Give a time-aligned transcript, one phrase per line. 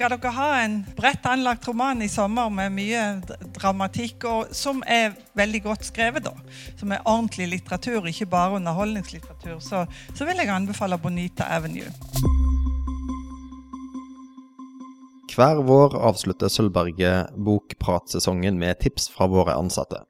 [0.00, 3.00] Skal dere ha en bredt anlagt roman i sommer med mye
[3.52, 6.32] dramatikk, og som er veldig godt skrevet, da,
[6.80, 9.82] som er ordentlig litteratur, ikke bare underholdningslitteratur, så,
[10.16, 11.92] så vil jeg anbefale Bonita Avenue.
[15.34, 20.06] Hver vår avslutter Sølvberget bokpratsesongen med tips fra våre ansatte.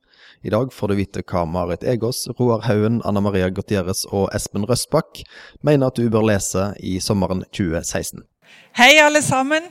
[0.47, 4.71] I dag får du vite hva Marit Egås, Roar Haugen, Anna Maria Gutierrez og Espen
[4.71, 5.25] Røstbakk
[5.67, 8.30] mener at du bør lese i sommeren 2016.
[8.77, 9.63] Hei, alle sammen.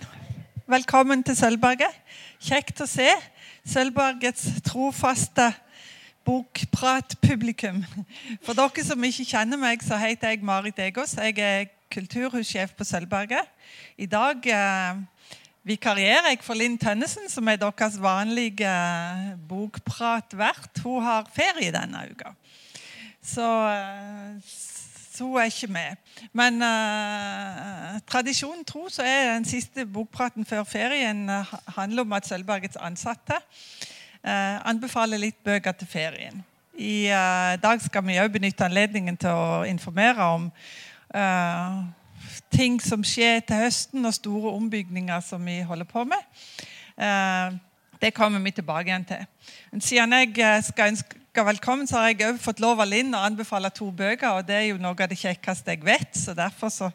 [0.68, 1.96] Velkommen til Sølvberget.
[2.44, 3.08] Kjekt å se
[3.68, 5.48] Sølvbergets trofaste
[6.28, 7.82] bokpratpublikum.
[8.46, 11.16] For dere som ikke kjenner meg, så heter jeg Marit Egås.
[11.18, 13.50] Jeg er kulturhussjef på Sølvberget.
[13.98, 15.02] I dag eh,
[15.68, 18.74] vikarierer jeg for Linn Tønnesen, som er deres vanlige
[19.50, 20.84] bokpratvert.
[20.86, 22.36] Hun har ferie denne uka.
[23.26, 24.52] Så, eh,
[25.20, 25.96] så hun er ikke med.
[26.34, 32.28] Men uh, tradisjonen tro så er den siste bokpraten før ferien uh, handler om at
[32.28, 36.44] Sølvbergets ansatte uh, anbefaler litt bøker til ferien.
[36.80, 37.12] I
[37.60, 40.46] dag skal vi òg benytte anledningen til å informere om
[42.56, 47.60] ting som skjer til høsten, og store ombygninger som vi holder på med.
[48.00, 49.26] det kommer vi tilbake igjen til.
[49.74, 53.14] Men siden jeg skal ønske ønska velkommen, så har jeg òg fått lov av Linn
[53.16, 54.28] å anbefale to bøker.
[54.28, 56.90] og Det er jo noe av det kjekkeste jeg vet, så derfor så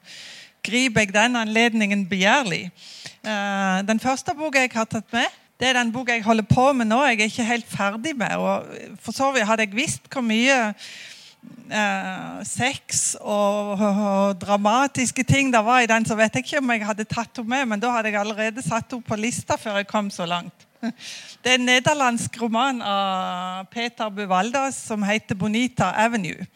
[0.61, 2.69] griper jeg den anledningen begjærlig.
[3.25, 6.67] Uh, den første boka jeg har tatt med, det er den boka jeg holder på
[6.77, 6.99] med nå.
[7.07, 8.37] Jeg er ikke helt ferdig med.
[8.37, 8.69] og
[9.01, 15.81] For så vidt hadde jeg visst hvor mye uh, sex og, dramatiske ting det var
[15.81, 18.13] i den, så vet jeg ikke om jeg hadde tatt henne med, men da hadde
[18.13, 20.69] jeg allerede satt henne på lista før jeg kom så langt.
[21.43, 26.47] Det er en nederlandsk roman av Peter Buvaldas som heter 'Bonita Avenue'.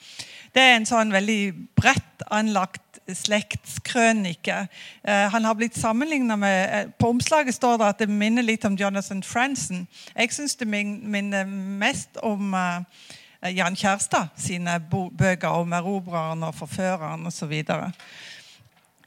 [0.54, 4.66] Det er en sånn veldig bredt anlagt slektskrønike.
[5.02, 8.64] Eh, han har blitt sammenligna med eh, På omslaget står det at det minner litt
[8.64, 9.86] om Jonathan Franzen.
[10.16, 12.82] Jeg syns det minner mest om uh,
[13.42, 17.62] Jan Kjærstad sine bøker om erobreren og forføreren osv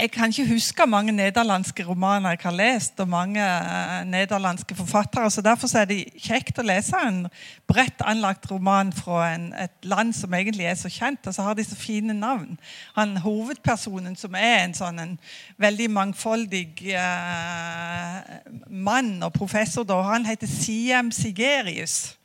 [0.01, 5.31] jeg kan ikke huske mange nederlandske romaner jeg har lest, og mange uh, nederlandske forfattere.
[5.31, 7.27] så Derfor er det kjekt å lese en
[7.69, 11.53] bredt anlagt roman fra en, et land som egentlig er så kjent, og så har
[11.53, 12.57] de så fine navn.
[12.97, 15.15] Han Hovedpersonen, som er en sånn en
[15.61, 16.65] veldig mangfoldig
[16.97, 18.21] uh,
[18.69, 22.15] mann og professor, da, han heter Siam Sigerius.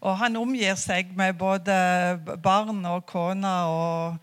[0.00, 1.74] Og han omgir seg med både
[2.40, 4.16] barn og kone og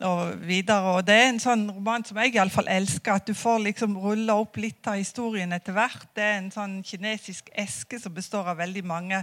[0.00, 0.96] og videre.
[0.96, 3.12] Og Det er en sånn roman som jeg i alle fall elsker.
[3.12, 6.08] At du får liksom rulle opp litt av historien etter hvert.
[6.14, 9.22] Det er en sånn kinesisk eske som består av veldig mange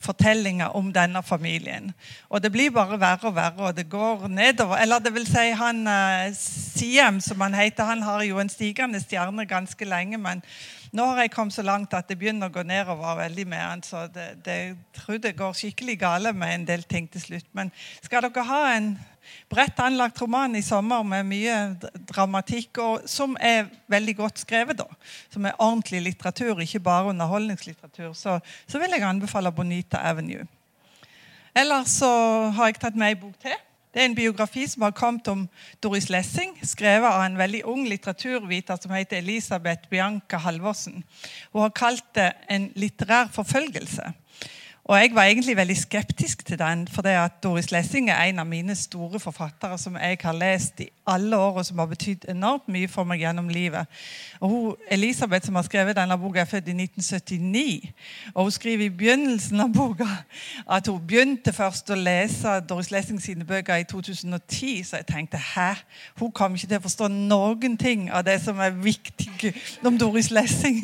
[0.00, 1.92] fortellinger om denne familien.
[2.28, 4.80] Og det blir bare verre og verre, og det går nedover.
[4.80, 9.00] Eller det vil si, han uh, Siem, som han heter, han har jo en stigende
[9.00, 10.18] stjerne ganske lenge.
[10.18, 10.42] men
[10.92, 13.82] nå har jeg kommet så langt at det begynner å gå nedover veldig med han,
[13.86, 17.46] så det, det, jeg tror det går skikkelig gale med en del ting til slutt.
[17.54, 17.70] Men
[18.02, 18.96] skal dere ha en
[19.50, 21.56] bredt anlagt roman i sommer med mye
[22.10, 24.78] dramatikk, og som er veldig godt skrevet.
[24.78, 24.86] da,
[25.30, 28.12] Som er ordentlig litteratur, ikke bare underholdningslitteratur.
[28.12, 30.46] Så, så vil jeg anbefale Bonita Avenue.
[31.54, 32.10] Ellers så
[32.54, 33.56] har jeg tatt med ei bok til.
[33.90, 35.48] Det er en biografi som har kommet om
[35.82, 41.02] Doris Lessing, skrevet av en veldig ung litteraturviter som heter Elisabeth Bianca Halvorsen.
[41.50, 44.12] Hun har kalt det en litterær forfølgelse.
[44.90, 48.38] Og Jeg var egentlig veldig skeptisk til den, for det at Doris Lessing er en
[48.38, 52.26] av mine store forfattere som jeg har lest i alle år, og som har betydd
[52.28, 53.86] enormt mye for meg gjennom livet.
[54.40, 57.92] Og hun, Elisabeth, som har skrevet denne boka, er født i 1979.
[58.34, 60.10] Og Hun skriver i begynnelsen av boka
[60.66, 64.82] at hun begynte først å lese Doris Lessing sine bøker i 2010.
[64.84, 65.72] Så jeg tenkte hæ?
[66.18, 69.54] Hun kommer ikke til å forstå noen ting av det som er viktig
[69.86, 70.82] om Doris Lessing.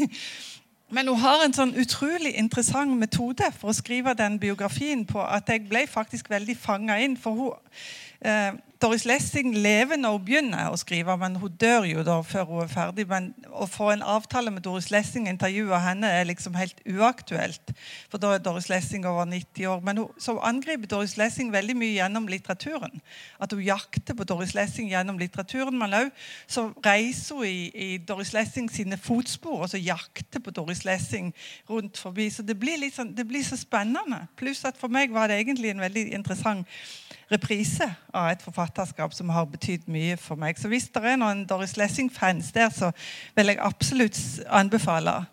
[0.88, 5.48] Men hun har en sånn utrolig interessant metode for å skrive den biografien på at
[5.50, 7.16] jeg ble faktisk veldig fanga inn.
[7.19, 7.80] For hun,
[8.20, 8.52] eh,
[8.82, 12.59] Doris Lessing lever når hun begynner å skrive, men hun dør jo da før hun
[12.60, 13.06] er ferdig.
[13.09, 17.73] Men å få en avtale med Doris Lessing, intervjue henne, er liksom helt uaktuelt.
[18.12, 19.81] For da er Doris Lessing over 90 år.
[19.87, 23.00] Men hun, så angriper Doris Lessing veldig mye gjennom litteraturen.
[23.40, 25.78] At hun jakter på Doris Lessing gjennom litteraturen.
[25.81, 26.12] Men òg
[26.44, 31.32] så reiser hun i, i, Doris Lessing sine fotspor og så jakter på Doris Lessing
[31.70, 32.28] rundt forbi.
[32.28, 34.26] Så det blir, sånn, det blir så spennende.
[34.37, 36.69] Pluss at for meg var det egentlig en veldig interessant
[37.31, 40.58] reprise av et forfatterskap som har betydd mye for meg.
[40.58, 42.93] Så hvis det er noen Doris Lessing-fans der, så
[43.34, 45.25] vil jeg absolutt anbefale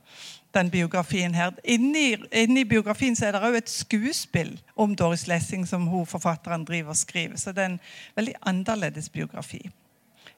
[0.54, 1.54] den biografien her.
[1.64, 6.66] Inni, inni biografien så er det òg et skuespill om Doris Lessing som hun forfatteren
[6.66, 7.38] driver og skriver.
[7.38, 7.80] Så det er en
[8.18, 9.66] veldig annerledes biografi.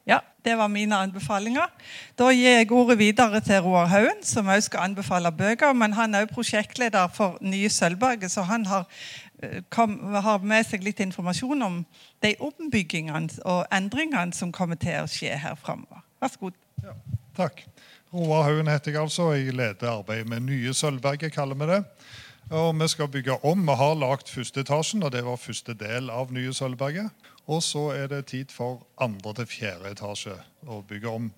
[0.05, 1.65] Ja, det var mine anbefalinger.
[2.19, 5.73] Da gir jeg ordet videre til Roar Haugen, som også skal anbefale bøker.
[5.73, 8.85] Men han er også prosjektleder for Nye Sølvberget, så han har,
[9.73, 11.79] kom, har, med seg litt informasjon om
[12.23, 16.03] de ombyggingene og endringene som kommer til å skje her framover.
[16.21, 16.59] Vær så god.
[16.83, 16.95] Ja,
[17.37, 17.65] takk.
[18.15, 19.31] Roar Haugen heter jeg altså.
[19.35, 21.81] Jeg leder arbeidet med Nye Sølvberget, kaller vi det.
[22.55, 23.63] Og vi skal bygge om.
[23.67, 27.09] Vi har lagd første etasjen, og det var første del av Nye Sølvberget.
[27.49, 30.37] Og så er det tid for andre til fjerde etasje
[30.69, 31.31] å bygge om.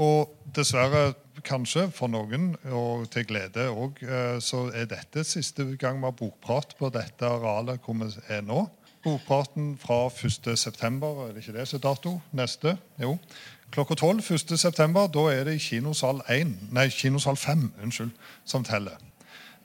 [0.00, 1.12] Og dessverre,
[1.42, 6.14] kanskje for noen, og til glede òg, eh, så er dette siste gang vi har
[6.14, 8.68] bokprat på dette arealet hvor vi er nå.
[9.02, 12.20] Bokpraten fra 1.9., er det ikke det som er dato?
[12.32, 12.76] Neste?
[13.00, 13.16] Jo.
[13.72, 15.06] Klokka 12 1.9.
[15.16, 18.12] Da er det kinosal 1, nei, kinosal 5 unnskyld,
[18.44, 19.00] som teller.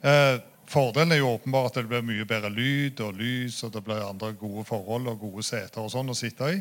[0.02, 3.80] Eh, Fordelen er jo åpenbart at det blir mye bedre lyd og lys, og det
[3.86, 6.58] blir andre gode forhold og gode seter og sånn å sitte i.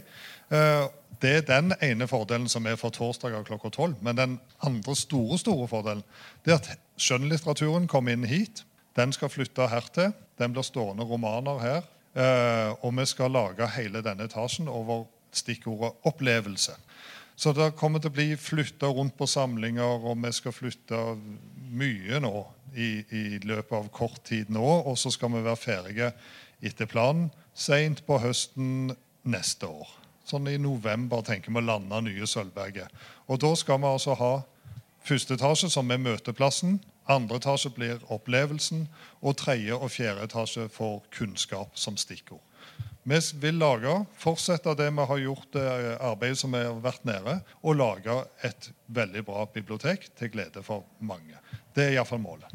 [0.51, 0.85] Eh,
[1.21, 3.97] det er den ene fordelen som er for torsdager klokka tolv.
[4.01, 6.03] Men den andre store store fordelen
[6.45, 6.71] det er at
[7.01, 8.63] skjønnlitteraturen kommer inn hit.
[8.97, 10.13] Den skal flytte hertil.
[10.37, 11.85] Den blir stående romaner her.
[12.17, 16.77] Eh, og vi skal lage hele denne etasjen over stikkordet 'opplevelse'.
[17.37, 21.01] Så det kommer til å bli flytta rundt på samlinger, og vi skal flytte
[21.69, 24.65] mye nå i, i, løpet av kort tid nå.
[24.65, 26.11] Og så skal vi være ferdige
[26.65, 29.96] etter planen seint på høsten neste år.
[30.27, 32.91] Sånn i november tenker vi å lande nye Sølvberget.
[33.31, 34.33] Og da skal vi altså ha
[35.07, 36.81] første etasje, som er møteplassen.
[37.07, 38.89] Andre etasje blir opplevelsen.
[39.23, 42.43] Og tredje og fjerde etasje får kunnskap som stikkord.
[43.07, 47.39] Vi vil lage, fortsette det vi har gjort, eh, arbeidet som vi har vært nede,
[47.63, 51.39] og lage et veldig bra bibliotek til glede for mange.
[51.73, 52.51] Det er iallfall målet.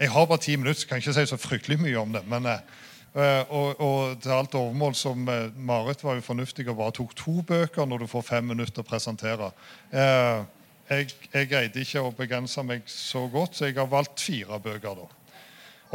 [0.00, 2.24] Jeg har bare ti minutter, så kan ikke si så fryktelig mye om det.
[2.26, 2.46] men...
[2.46, 7.14] Uh, og, og, til alt overmål som uh, Marit var jo fornuftig og bare tok
[7.18, 9.50] to bøker når du får fem minutter å presentere.
[9.90, 10.46] Uh,
[10.90, 15.02] jeg, jeg, greide ikke å begrense meg så godt, så jeg har valgt fire bøker.
[15.02, 15.36] da.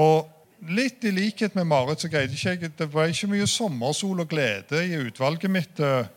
[0.04, 4.24] Og litt i likhet med Marit så greide ikke jeg Det var ikke mye sommersol
[4.24, 6.08] og glede i utvalget mitt, eh,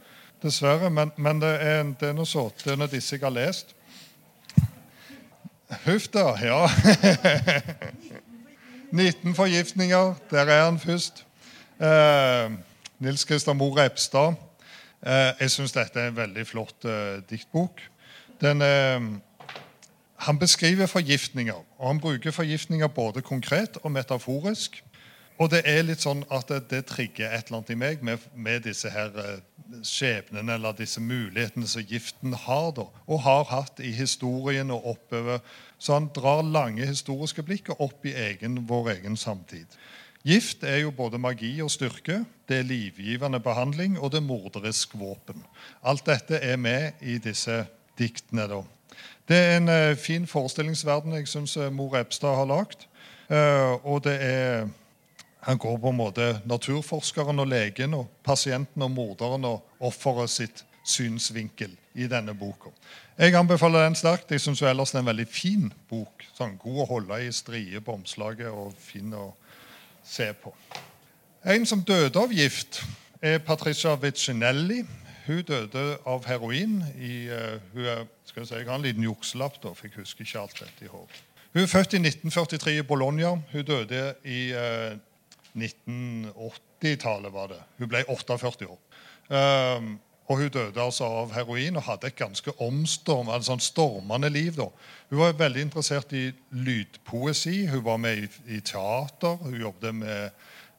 [0.43, 0.91] dessverre.
[0.91, 2.65] Men, men det, er, det er noe sånt.
[2.65, 3.75] Det er noe disse jeg har lest.
[5.85, 6.33] Huff da.
[6.41, 6.63] Ja.
[8.93, 10.15] 19 forgiftninger.
[10.31, 11.27] Der er han først.
[11.81, 12.51] Eh,
[12.99, 14.35] Nils Christer Moe Repstad.
[15.07, 17.83] Eh, jeg syns dette er en veldig flott eh, diktbok.
[18.41, 19.01] Den eh,
[20.19, 24.83] han beskriver forgiftninger, og han bruker forgiftninger både konkret og metaforisk.
[25.39, 28.23] Og det er litt sånn at det, det trigger et eller annet i meg med,
[28.35, 29.37] med disse her eh,
[29.87, 35.39] skjebnene eller disse mulighetene som giften har, da, og har hatt i historien og oppover.
[35.79, 39.79] Så han drar lange historiske blikk opp i egen, vår egen samtid.
[40.27, 44.97] Gift er jo både magi og styrke, det er livgivende behandling, og det er morderisk
[44.99, 45.45] våpen.
[45.87, 47.61] Alt dette er med i disse
[48.01, 48.49] diktene.
[48.51, 48.65] da.
[49.29, 52.89] Det er en uh, fin forestillingsverden jeg syns uh, Mor Ebstad har lagd.
[53.85, 54.63] Og det er
[55.49, 60.61] Han går på en måte naturforskeren og legen og pasienten og morderen og offeret sitt
[60.85, 62.69] synsvinkel i denne boka.
[63.17, 64.29] Jeg anbefaler den sterkt.
[64.31, 66.27] Jeg syns ellers det er en veldig fin bok.
[66.37, 69.31] Sånn God å holde i strie på omslaget og fin å
[70.05, 70.53] se på.
[71.49, 72.83] En som døde av gift,
[73.25, 74.83] er Patricia Vicinelli.
[75.27, 76.83] Hun døde av heroin.
[77.01, 79.97] I, uh, hun er, skal jeg, si, jeg har en liten jukselapp, da, for jeg
[79.97, 81.25] husker ikke alt dette i hodet.
[81.57, 83.39] Hun er født i 1943 i Bologna.
[83.53, 84.93] Hun døde i uh,
[85.63, 87.33] 1980-tallet.
[87.33, 87.63] var det.
[87.79, 88.79] Hun ble 48 år.
[89.29, 89.99] Um,
[90.29, 94.57] og Hun døde altså av heroin og hadde et ganske omstorm, altså en stormende liv.
[94.57, 94.69] da.
[95.11, 97.67] Hun var veldig interessert i lydpoesi.
[97.67, 99.37] Hun var med i, i teater.
[99.41, 100.31] Hun jobbet med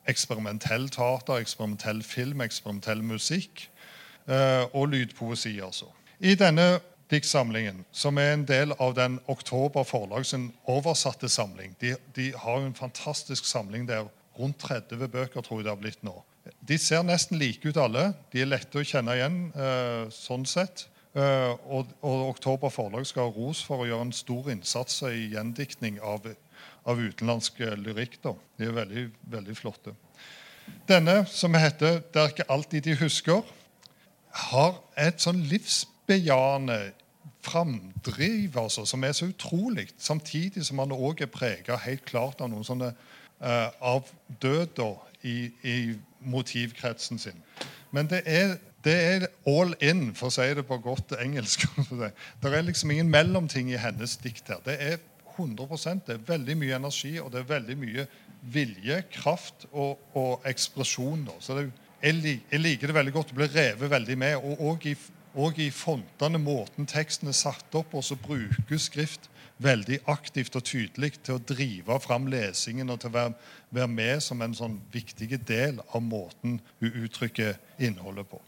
[0.08, 3.70] eksperimentell teater, eksperimentell film, eksperimentell musikk.
[4.28, 5.60] Uh, og lydpoesi.
[5.60, 5.86] altså.
[6.20, 6.80] I denne
[7.12, 12.60] diktsamlingen, som er en del av den Oktober Forlag sin oversatte samling de, de, har
[12.60, 14.06] jo en fantastisk samling der.
[14.40, 16.16] Rundt 30 bøker tror jeg det har blitt nå.
[16.66, 18.14] De ser nesten like ut alle.
[18.32, 20.88] De er lette å kjenne igjen eh, sånn sett.
[21.18, 25.32] Eh, og, og, Oktober Forlag skal ha ros for å gjøre en stor innsats i
[25.34, 26.28] gjendiktning av,
[26.88, 28.20] av utenlandsk lyrikk.
[28.24, 28.36] Da.
[28.58, 29.06] De er veldig,
[29.36, 29.96] veldig flotte.
[30.88, 33.44] Denne, som heter 'Det er ikke alltid de husker',
[34.32, 36.94] har et sånn livsbejaende
[37.42, 42.50] framdriv altså, som er så utrolig, samtidig som han òg er prega helt klart av
[42.52, 42.94] noen sånne
[43.40, 44.10] av
[44.42, 44.94] døda
[45.24, 45.76] i, i,
[46.20, 47.38] motivkretsen sin.
[47.96, 51.64] Men det er, det er, all in, for å si det på godt engelsk.
[52.42, 54.60] det er liksom ingen mellomting i hennes dikt her.
[54.66, 54.98] Det er
[55.38, 58.08] 100 Det er veldig mye energi, og det er veldig mye
[58.52, 61.30] vilje, kraft og, og ekspresjon.
[61.40, 61.70] Så det
[62.04, 63.32] jeg, liker det veldig godt.
[63.32, 64.36] Det blir revet veldig med.
[64.36, 64.96] Og, og i
[65.58, 69.30] i fontene, måten teksten er satt opp og så bruker skrift
[69.60, 73.34] veldig aktivt og tydelig til å drive fram lesingen og til å være,
[73.76, 78.40] være med som en sånn viktig del av måten hun uttrykker innholdet på.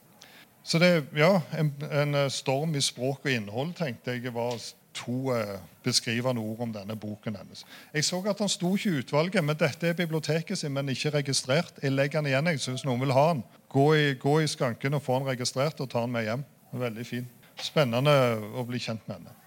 [0.64, 4.60] Så det ja, en, en storm i språk og innhold tenkte jeg var
[4.94, 7.66] to eh, beskrivende ord om denne boken hennes.
[7.94, 11.16] Jeg så at han sto ikke i utvalget, men dette er biblioteket sin, men ikke
[11.18, 11.80] registrert.
[11.82, 12.54] Jeg legger den igjen.
[12.54, 13.44] jeg synes noen vil ha den.
[13.72, 16.48] Gå i, gå i skanken og få den registrert og ta den med hjem.
[16.72, 17.30] Veldig fin.
[17.62, 18.16] Spennende
[18.56, 19.41] å bli kjent med henne.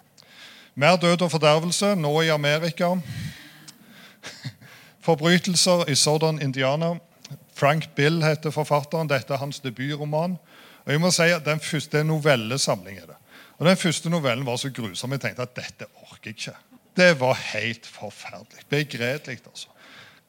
[0.74, 2.88] Mer død og fordervelse nå i Amerika.
[5.06, 6.96] Forbrytelser i Southern Indiana.
[7.54, 9.08] Frank Bill heter forfatteren.
[9.08, 10.34] Dette er hans debutroman.
[10.84, 13.16] Og jeg må si at Den første novellesamling er det.
[13.58, 16.56] Og Den første novellen var så grusom jeg tenkte at dette orker jeg ikke.
[16.96, 18.66] Det var helt forferdelig.
[18.68, 19.68] Begredelig, altså.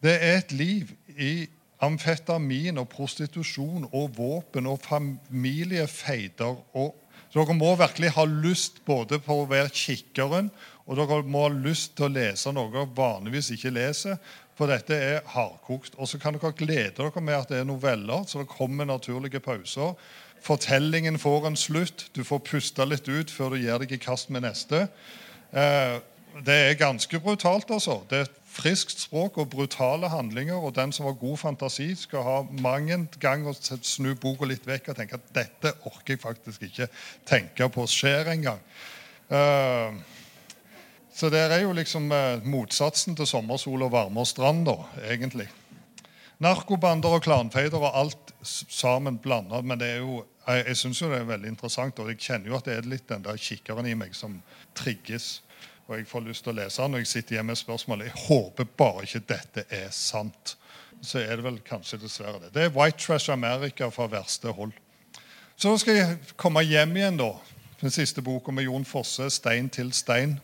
[0.04, 1.48] Det er et liv i
[1.82, 6.56] amfetamin og prostitusjon og våpen og familiefeider.
[6.74, 10.52] og så Dere må virkelig ha lyst både på å være kikkeren
[10.86, 14.20] og dere må ha lyst til å lese noe dere vanligvis ikke leser.
[14.56, 15.98] For dette er hardkokt.
[16.00, 19.42] Og så kan dere glede dere med at det er noveller, så det kommer naturlige
[19.44, 19.96] pauser.
[20.46, 22.10] Fortellingen får en slutt.
[22.14, 24.86] Du får puste litt ut før du gir deg i kast med neste.
[25.52, 25.98] Eh,
[26.46, 28.04] det er ganske brutalt, altså.
[28.12, 30.58] Det er friskt språk og brutale handlinger.
[30.58, 34.68] Og den som har god fantasi, skal ha mang en gang å snu boka litt
[34.68, 36.90] vekk og tenke at dette orker jeg faktisk ikke
[37.28, 38.62] tenke på skjer engang.
[39.32, 39.96] Uh,
[41.16, 45.48] så det er jo liksom uh, motsatsen til sommersol og varme og strand, da, egentlig.
[46.44, 49.62] Narkobander og klanfeider og alt sammen blanda.
[49.64, 52.52] Men det er jo, jeg, jeg syns jo det er veldig interessant, og jeg kjenner
[52.52, 54.42] jo at det er litt den der kikkeren i meg som
[54.76, 55.40] trigges
[55.88, 58.24] og jeg får lyst til å lese den, og jeg sitter hjemme med spørsmålet Jeg
[58.26, 60.56] håper bare ikke dette er sant.
[61.06, 62.54] Så er det vel kanskje dessverre det.
[62.56, 64.74] Det er White Trash America fra verste hold.
[65.56, 67.36] Så skal jeg komme hjem igjen, da.
[67.82, 70.40] Den siste boka med Jon Fosse, 'Stein til stein'.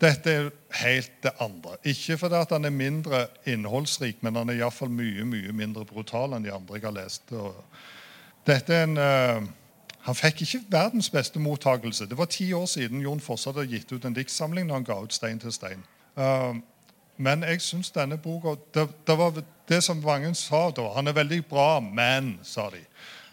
[0.00, 1.76] Dette er helt det andre.
[1.84, 6.34] Ikke fordi at han er mindre innholdsrik, men han er iallfall mye mye mindre brutal
[6.34, 7.34] enn de andre jeg har lest.
[8.46, 9.54] Dette er en...
[10.04, 12.06] Han fikk ikke verdens beste mottakelse.
[12.06, 14.98] Det var ti år siden Jon Fosse hadde gitt ut en diktsamling når han ga
[15.00, 15.84] ut 'Stein til stein'.
[16.16, 16.60] Uh,
[17.16, 19.32] men jeg syns denne boka det, det, var
[19.68, 20.90] det som mange sa da.
[20.94, 22.84] Han er veldig bra, men, sa de.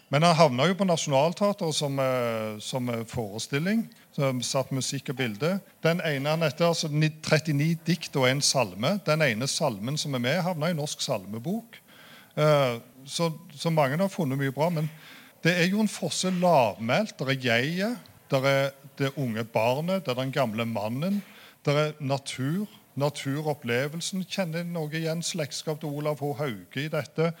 [0.08, 3.88] Men han havna jo på Nationaltheatret som, uh, som forestilling.
[4.12, 5.58] Som satt musikk og bilde.
[5.82, 8.98] Den ene han etter, altså 39 dikt og en salme.
[9.06, 11.76] Den ene salmen som er med, havna i Norsk salmebok.
[12.36, 14.70] Uh, så, så mange har funnet mye bra.
[14.70, 14.88] men
[15.42, 17.18] det er jo en forskjell lavmælt.
[17.18, 17.98] Det er jeget,
[18.30, 21.22] det er det unge barnet, det er den gamle mannen.
[21.66, 24.24] Det er natur, naturopplevelsen.
[24.28, 26.32] Kjenner noe igjen slektskap til Olav H.
[26.38, 27.32] Hauge i dette?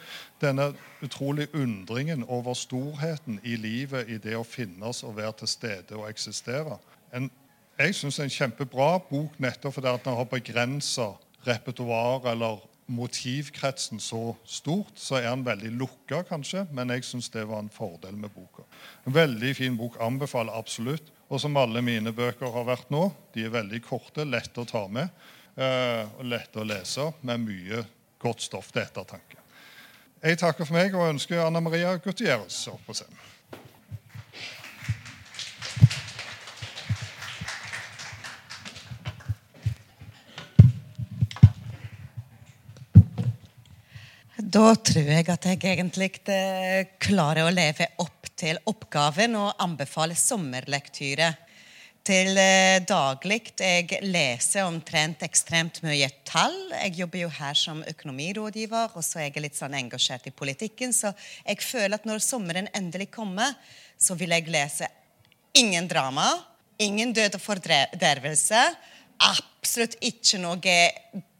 [0.42, 5.98] Denne utrolig undringen over storheten i livet, i det å finnes og være til stede
[5.98, 6.78] og eksistere.
[7.14, 7.30] En,
[7.78, 11.12] jeg syns en kjempebra bok nettopp fordi den har begrensa
[11.46, 16.64] repertoar eller motivkretsen så stort, så er den veldig lukka, kanskje.
[16.74, 18.64] Men jeg syns det var en fordel med boka.
[19.06, 19.98] En veldig fin bok.
[20.02, 21.12] Anbefaler absolutt.
[21.32, 24.82] Og som alle mine bøker har vært nå, de er veldig korte, lette å ta
[24.92, 25.08] med
[25.56, 27.80] eh, og lette å lese, med mye
[28.20, 29.40] godt stoff til ettertanke.
[30.22, 33.31] Jeg takker for meg og ønsker Anna Maria Gutierrez opp på scenen.
[44.52, 50.16] Da tror jeg at jeg egentlig eh, klarer å leve opp til oppgaven og anbefale
[50.18, 51.30] sommerlektyre.
[52.04, 56.58] Til eh, daglig jeg leser omtrent ekstremt mye tall.
[56.74, 60.92] Jeg jobber jo her som økonomirådgiver, og så er jeg litt sånn engasjert i politikken.
[60.92, 61.14] Så
[61.46, 63.56] jeg føler at når sommeren endelig kommer,
[63.96, 64.90] så vil jeg lese
[65.56, 66.28] ingen drama,
[66.82, 68.66] ingen død og fordervelse
[69.28, 70.76] absolutt ikke noe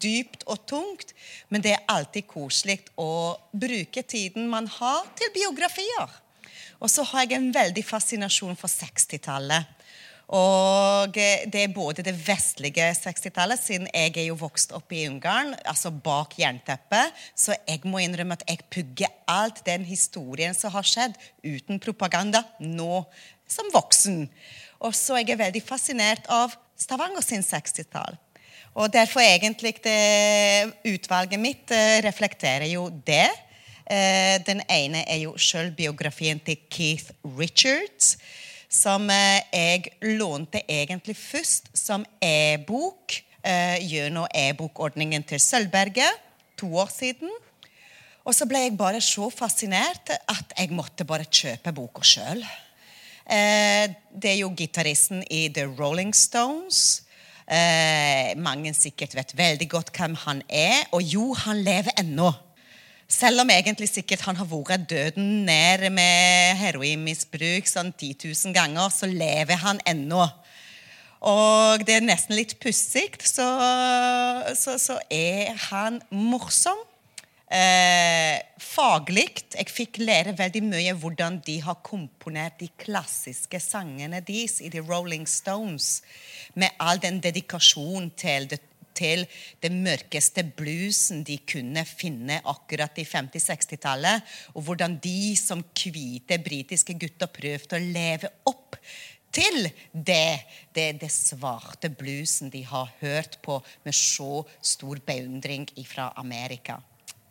[0.03, 1.13] dypt og tungt,
[1.49, 6.19] men det er alltid koselig å bruke tiden man har, til biografier.
[6.83, 9.79] Og så har jeg en veldig fascinasjon for 60-tallet.
[10.33, 15.51] Og det er både det vestlige 60-tallet, siden jeg er jo vokst opp i Ungarn,
[15.67, 20.87] altså bak jernteppet, så jeg må innrømme at jeg pugger alt den historien som har
[20.87, 23.03] skjedd, uten propaganda, nå
[23.51, 24.25] som voksen.
[24.83, 28.17] Og så er jeg veldig fascinert av Stavanger sin 60-tall.
[28.73, 29.75] Og derfor egentlig
[30.89, 33.29] utvalget mitt eh, reflekterer jo det.
[33.85, 38.17] Eh, den ene er jo sjølbiografien til Keith Richards,
[38.69, 46.21] som eh, jeg lånte egentlig først som e-bok gjennom e-bokordningen til Sølvberget
[46.55, 47.27] to år siden.
[48.23, 52.39] Og så ble jeg bare så fascinert at jeg måtte bare kjøpe boka sjøl.
[53.23, 57.03] Eh, det er jo gitaristen i The Rolling Stones.
[57.47, 60.87] Eh, mange sikkert vet veldig godt hvem han er.
[60.91, 62.31] Og jo, han lever ennå.
[63.07, 68.89] Selv om egentlig sikkert han har vært døden ned med heroinmisbruk sånn 10 000 ganger,
[68.89, 70.23] så lever han ennå.
[71.23, 73.45] Og det er nesten litt pussig, så,
[74.59, 76.79] så, så, er han morsom.
[77.53, 79.43] Eh, faglig.
[79.53, 84.81] Jeg fikk lære veldig mye hvordan de har komponert de klassiske sangene deres i The
[84.81, 85.99] Rolling Stones.
[86.57, 89.23] Med all den dedikasjonen til det til
[89.65, 94.21] den mørkeste bluesen de kunne finne akkurat i 50-60-tallet.
[94.53, 98.77] Og hvordan de som hvite britiske gutter prøvde å leve opp
[99.33, 100.45] til det,
[100.77, 106.77] det, det svarte bluesen de har hørt på med så stor beundring fra Amerika.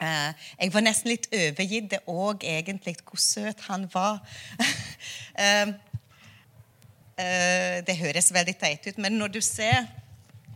[0.03, 4.19] Uh, jeg var nesten litt overgitt òg, egentlig, hvor søt han var.
[4.59, 5.71] uh,
[7.23, 9.87] uh, det høres veldig teit ut, men når du ser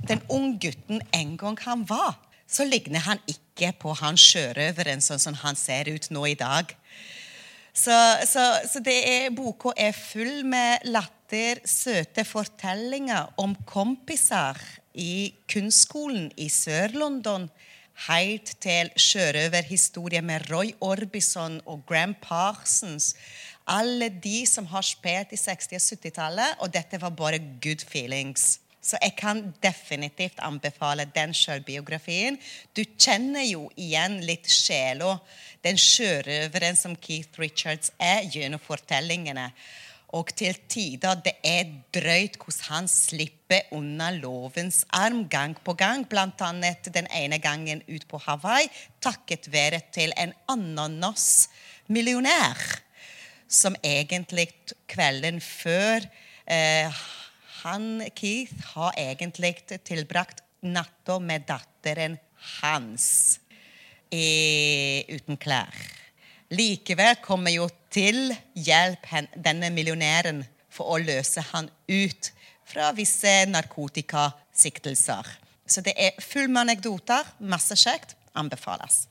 [0.07, 5.23] den unge gutten en gang han var, så ligner han ikke på han sjørøveren sånn
[5.23, 6.75] som han ser ut nå i dag.
[7.76, 14.57] Så, så, så er, boka er full med latter søte fortellinger om kompiser
[14.97, 17.50] i kunstskolen i Sør-London,
[18.07, 23.15] helt til sjørøverhistorie med Roy Orbison og Gram Parsons.
[23.67, 28.61] Alle de som har spilt i 60- og 70-tallet, og dette var bare good feelings.
[28.87, 32.37] Så jeg kan definitivt anbefale den sjølbiografien.
[32.76, 35.17] Du kjenner jo igjen litt sjela,
[35.67, 39.49] den sjørøveren som Keith Richards er, gjennom fortellingene.
[40.14, 46.08] Og til tider det er drøyt hvordan han slipper unna lovens arm gang på gang.
[46.08, 46.28] Bl.a.
[46.94, 48.68] den ene gangen ut på Hawaii,
[49.02, 52.82] takket være til en ananasmillionær
[53.48, 54.48] Som egentlig
[54.90, 56.00] kvelden før
[56.46, 56.92] eh,
[57.62, 62.18] Han, Keith, har egentlig tilbrakt natta med datteren
[62.60, 63.40] hans
[64.10, 66.05] i, uten klær.
[66.54, 72.30] Likevel kommer jo til hjelp denne millionæren for å løse han ut
[72.67, 75.26] fra visse narkotikasiktelser.
[75.67, 77.26] Så det er full med anekdoter.
[77.43, 78.15] Masse kjekt.
[78.37, 79.06] Anbefales.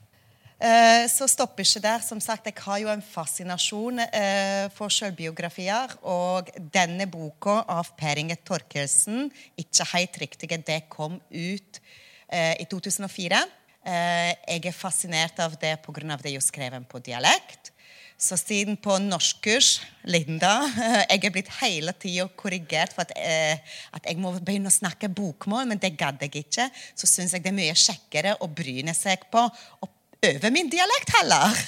[0.55, 1.99] Eh, så stopper ikke der.
[1.99, 5.97] Som sagt, Jeg har jo en fascinasjon eh, for selvbiografier.
[6.03, 11.81] Og denne boka av Per Inge Torkelsen, 'Ikke helt riktige', det kom ut
[12.29, 13.43] eh, i 2004.
[13.85, 16.17] Eh, jeg er fascinert av det pga.
[16.17, 17.71] det er jo skrevet på dialekt.
[18.17, 20.53] Så siden på norskkurs, Linda
[21.11, 23.59] Jeg er blitt hele tida korrigert for at, eh,
[23.91, 26.69] at, jeg må begynne å snakke bokmål, men det gadd jeg ikke.
[26.95, 29.91] Så syns jeg det er mye kjekkere å bryne seg på å
[30.31, 31.53] øve min dialekt heller.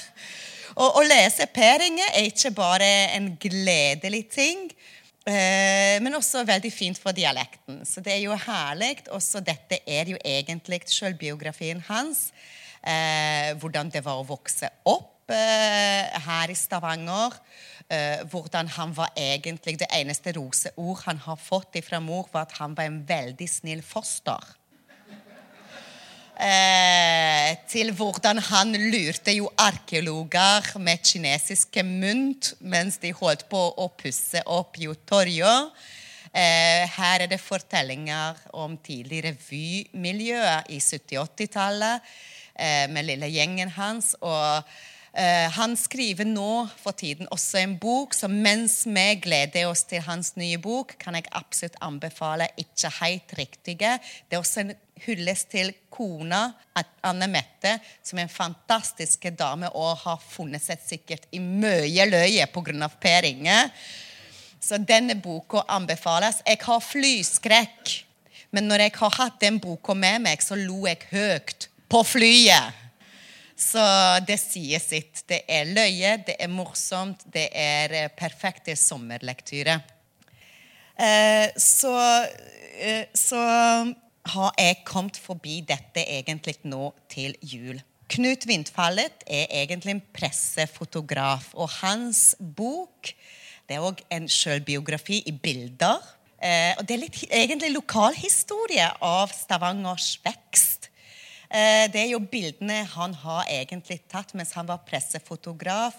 [0.78, 4.68] Å lese Per Inge er ikke bare en gledelig ting.
[5.28, 7.82] Eh, men også veldig fint for dialekten.
[7.84, 8.94] Så det er jo herlig.
[9.12, 12.30] Også dette er jo egentlig selvbiografien hans.
[12.80, 17.36] Eh, hvordan det var å vokse opp eh, her i Stavanger.
[18.28, 22.74] Hvordan han var egentlig Det eneste roseord han har fått fra mor, var at han
[22.76, 24.44] var en veldig snill foster
[26.38, 33.88] eh, til hvordan han lurte jo arkeologer med kinesiske mynt mens de holdt på å
[33.98, 35.54] pusse opp Jotorjo.
[36.32, 42.12] Eh, her er det fortellinger om tidlig revymiljøet i 70-80-tallet
[42.54, 44.14] eh, med lille gjengen hans.
[44.20, 44.62] og
[45.18, 50.04] Uh, han skriver nå for tiden også en bok, så mens vi gleder oss til
[50.06, 53.98] hans nye bok, kan jeg absolutt anbefale 'Ikke helt riktige'.
[54.28, 54.74] Det er også en
[55.06, 56.52] hyllest til kona
[57.02, 62.46] Anne Mette, som er en fantastisk dame og har funnet seg sikkert i mye løye
[62.46, 62.88] pga.
[62.88, 63.70] Per Inge.
[64.60, 66.42] Så denne boka anbefales.
[66.46, 68.04] Jeg har flyskrekk,
[68.50, 72.87] men når jeg har hatt den boka med meg, så lo jeg høyt på flyet.
[73.58, 73.82] Så
[74.22, 75.24] det sier sitt.
[75.26, 79.80] Det er løye, det er morsomt, det er eh, perfekte sommerlektyre.
[80.94, 81.94] Eh, så,
[82.78, 83.40] eh, så
[84.28, 87.82] har jeg kommet forbi dette egentlig nå til jul.
[88.08, 93.10] Knut Vindfallet er egentlig en pressefotograf, og hans bok
[93.68, 95.98] det er òg en sjølbiografi i bilder.
[96.78, 100.67] og Det er litt, egentlig lokalhistorie av Stavangers vekst.
[101.48, 105.96] Eh, det er jo bildene han har egentlig tatt mens han var pressefotograf,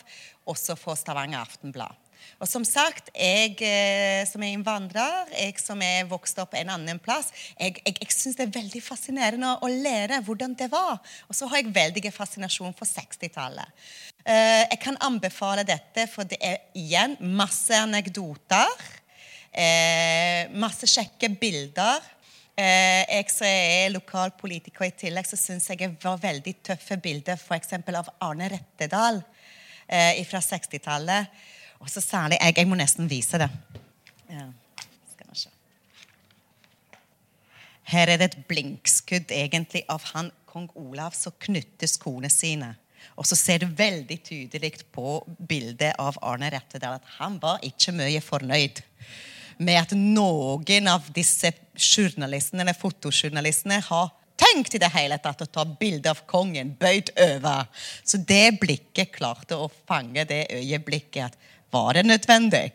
[0.50, 1.98] også for Stavanger Aftenblad.
[2.40, 7.00] Og som sagt, jeg eh, som er innvandrer, jeg som er vokst opp en annen
[7.02, 11.00] plass, jeg, jeg, jeg syns det er veldig fascinerende å lære hvordan det var.
[11.28, 13.74] Og så har jeg veldig fascinasjon for 60-tallet.
[14.22, 18.88] Eh, jeg kan anbefale dette, for det er igjen masse anekdoter.
[20.62, 22.04] Masse kjekke bilder.
[22.60, 27.78] Jeg som er lokalpolitiker i tillegg, så syns jeg det var veldig tøffe bilder f.eks.
[27.80, 29.22] av Arne Rettedal
[30.28, 31.38] fra 60-tallet.
[31.80, 32.58] Og så særlig jeg.
[32.58, 33.48] Jeg må nesten vise det.
[34.28, 34.50] Ja.
[35.14, 35.54] Skal vi se.
[37.94, 42.74] Her er det et blinkskudd egentlig av han kong Olav som knytter skoene sine.
[43.16, 47.96] Og så ser du veldig tydelig på bildet av Arne Rettedal at han var ikke
[47.96, 48.84] mye fornøyd
[49.60, 55.50] med at noen av disse journalistene eller fotojournalistene har tenkt i det hele tatt å
[55.52, 57.68] ta bilde av kongen bøyd over.
[58.04, 62.72] Så det blikket klarte å fange det øyeblikket at var det nødvendig?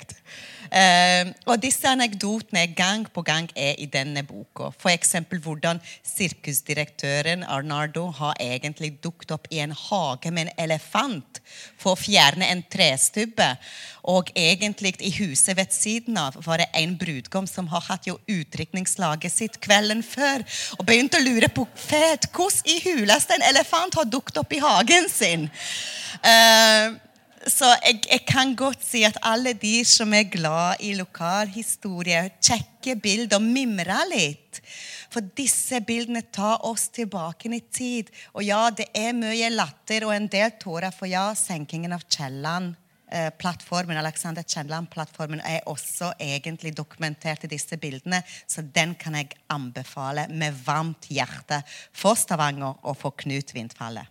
[0.74, 4.72] Uh, og disse anekdotene gang på gang er i denne boka.
[4.74, 5.12] F.eks.
[5.44, 11.38] hvordan sirkusdirektøren Arnardo har egentlig dukket opp i en hage med en elefant
[11.78, 13.52] for å fjerne en trestubbe.
[14.10, 18.18] Og egentlig i huset ved siden av var det en brudgom som har hatt jo
[18.26, 20.42] utdrikningslaget sitt kvelden før.
[20.80, 24.62] Og begynte å lure på fet, hvordan i huleste en elefant har dukket opp i
[24.64, 25.46] hagen sin.
[26.18, 26.98] Uh,
[27.50, 33.00] så jeg, jeg, kan godt si at alle de som er glad i lokalhistorie, sjekker
[33.02, 34.60] bilder og mimrer litt.
[35.12, 38.10] For disse bildene tar oss tilbake i tid.
[38.34, 40.94] Og ja, det er mye latter og en del tårer.
[40.94, 42.74] For ja, senkingen av Kielland.
[43.14, 49.36] Eh, plattformen, Alexander Kielland-plattformen er også egentlig dokumentert i disse bildene, så den kan jeg
[49.52, 51.60] anbefale med varmt hjerte
[51.92, 54.08] for Stavanger og for Knut Vindfallet.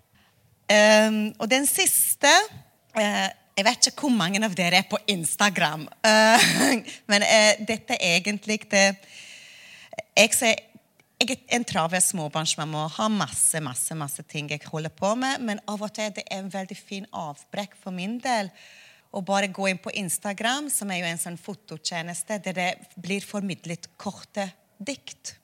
[0.72, 2.32] Um, og den siste
[2.94, 5.88] jeg vet ikke hvor mange av dere er på Instagram.
[6.06, 6.46] Uh,
[7.12, 8.86] men uh, dette er egentlig det
[10.18, 10.38] jeg,
[11.22, 15.42] er en travel småbarnsmamma og har masse masse, masse ting jeg holder på med.
[15.42, 18.52] Men av og til det er en veldig fin avbrekk for min del
[19.14, 23.26] å bare gå inn på Instagram, som er jo en sånn fototjeneste der det blir
[23.26, 24.48] formidlet korte
[24.82, 25.36] dikt.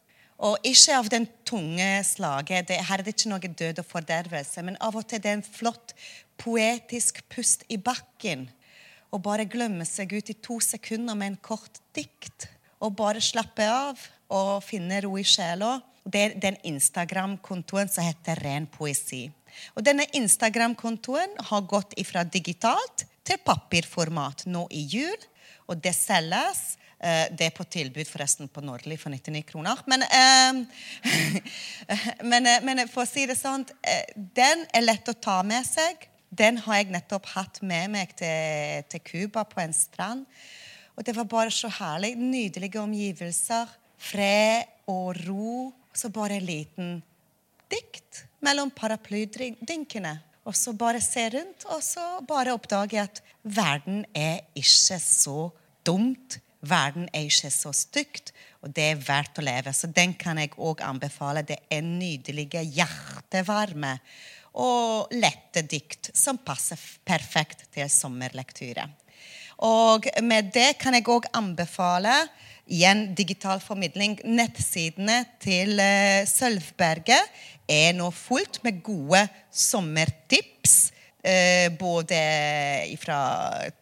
[0.41, 2.69] Og ikke av den tunge slaget.
[2.69, 4.63] Det, her er det ikke noe død og fordervelse.
[4.65, 5.93] Men av og til det er en flott
[6.39, 8.47] poetisk pust i bakken.
[9.13, 12.47] Og bare glemme seg ut i to sekunder med en kort dikt.
[12.80, 14.02] Og bare slappe av
[14.34, 15.80] og finne ro i sjela.
[16.06, 19.25] Det er den Instagram-kontoen som heter Ren poesi.
[19.75, 25.28] Og denne Instagram-kontoen har gått fra digitalt til papirformat nå i jul.
[25.69, 29.80] Og det selges Eh, det er på tilbud forresten på Nordli for 99 kroner.
[29.88, 30.58] Men, eh,
[32.32, 33.63] men, eh, men, for å si det sånn
[34.36, 36.09] Den er lett å ta med seg.
[36.29, 40.25] Den har jeg nettopp hatt med meg til Cuba, på en strand.
[40.95, 42.15] Og det var bare så herlig.
[42.19, 43.69] Nydelige omgivelser.
[43.97, 45.69] Fred og ro.
[45.93, 46.91] Så bare en liten
[47.71, 50.13] dikt mellom paraplydinkene.
[50.47, 55.49] Og så bare se rundt, og så bare oppdage at verden er ikke så
[55.85, 59.71] dumt Verden er ikke så stygt, og det er verdt å leve.
[59.71, 61.45] Så den kan jeg òg anbefale.
[61.47, 63.93] Det er nydelige, hjertevarme
[64.57, 68.88] og lette dikt som passer perfekt til sommerlektyre.
[69.65, 72.13] Og med det kan jeg òg anbefale
[72.69, 74.17] igjen digital formidling.
[74.23, 82.17] Nettsidene til uh, Sølvberget er nå fullt med gode sommertips Eh, både
[83.01, 83.17] fra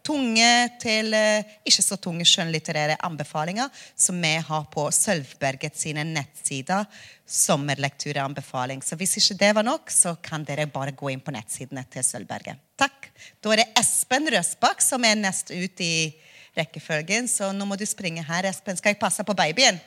[0.02, 0.48] tunge
[0.82, 6.88] til eh, ikke så tunge skjønnlitterære anbefalinger som vi har på Sølvberget sine nettsider.
[7.30, 8.82] Sommerlektureanbefaling.
[8.82, 12.06] Så hvis ikke det var nok, så kan dere bare gå inn på nettsidene til
[12.08, 12.58] Sølvberget.
[12.80, 13.12] Takk.
[13.44, 16.16] Da er det Espen Røsbakk som er nest ut i
[16.58, 18.80] rekkefølgen, så nå må du springe her, Espen.
[18.80, 19.78] Skal jeg passe på babyen?